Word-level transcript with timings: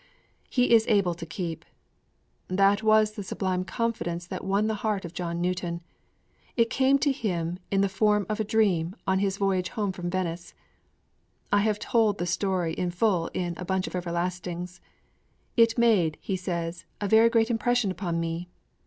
_'III 0.03 0.07
'He 0.65 0.73
is 0.73 0.87
able 0.87 1.13
to 1.13 1.27
keep!' 1.27 1.63
That 2.47 2.81
was 2.81 3.11
the 3.11 3.21
sublime 3.21 3.63
confidence 3.63 4.25
that 4.25 4.43
won 4.43 4.65
the 4.65 4.73
heart 4.81 5.05
of 5.05 5.13
John 5.13 5.39
Newton. 5.39 5.81
It 6.57 6.71
came 6.71 6.97
to 6.97 7.11
him 7.11 7.59
in 7.69 7.81
the 7.81 7.87
form 7.87 8.25
of 8.27 8.39
a 8.39 8.43
dream 8.43 8.95
on 9.05 9.19
his 9.19 9.37
voyage 9.37 9.69
home 9.69 9.91
from 9.91 10.09
Venice. 10.09 10.55
I 11.51 11.59
have 11.59 11.77
told 11.77 12.17
the 12.17 12.25
story 12.25 12.73
in 12.73 12.89
full 12.89 13.27
in 13.35 13.53
A 13.57 13.63
Bunch 13.65 13.85
of 13.85 13.93
Everlastings. 13.93 14.81
'It 15.55 15.77
made,' 15.77 16.17
he 16.19 16.35
says, 16.35 16.85
'a 16.99 17.07
very 17.07 17.29
great 17.29 17.51
impression 17.51 17.91
upon 17.91 18.19
me!' 18.19 18.49